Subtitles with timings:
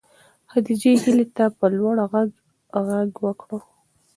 [0.51, 2.31] خدیجې هیلې ته په لوړ غږ
[2.87, 3.59] غږ وکړ.